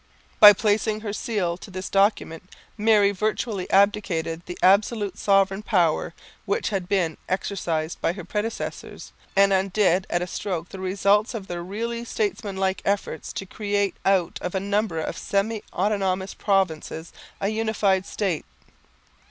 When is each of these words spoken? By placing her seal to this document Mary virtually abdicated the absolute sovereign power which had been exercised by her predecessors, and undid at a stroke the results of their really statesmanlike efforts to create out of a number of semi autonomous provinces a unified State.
By 0.39 0.51
placing 0.53 1.01
her 1.01 1.13
seal 1.13 1.57
to 1.57 1.69
this 1.69 1.87
document 1.87 2.49
Mary 2.75 3.11
virtually 3.11 3.69
abdicated 3.69 4.41
the 4.47 4.57
absolute 4.63 5.15
sovereign 5.19 5.61
power 5.61 6.15
which 6.45 6.69
had 6.69 6.89
been 6.89 7.17
exercised 7.29 8.01
by 8.01 8.13
her 8.13 8.23
predecessors, 8.25 9.11
and 9.35 9.53
undid 9.53 10.07
at 10.09 10.23
a 10.23 10.25
stroke 10.25 10.69
the 10.69 10.79
results 10.79 11.35
of 11.35 11.45
their 11.45 11.61
really 11.61 12.03
statesmanlike 12.03 12.81
efforts 12.83 13.31
to 13.33 13.45
create 13.45 13.95
out 14.03 14.39
of 14.41 14.55
a 14.55 14.59
number 14.59 14.99
of 14.99 15.15
semi 15.19 15.63
autonomous 15.71 16.33
provinces 16.33 17.13
a 17.39 17.49
unified 17.49 18.07
State. 18.07 18.45